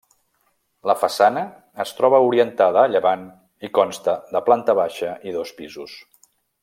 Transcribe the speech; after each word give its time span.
La 0.91 0.93
façana 1.01 1.43
es 1.85 1.91
troba 1.99 2.21
orientada 2.29 2.81
a 2.85 2.89
llevant 2.95 3.27
i 3.69 3.71
consta 3.79 4.17
de 4.37 4.43
planta 4.49 4.77
baixa 4.81 5.13
i 5.31 5.35
dos 5.37 5.53
pisos. 5.61 5.97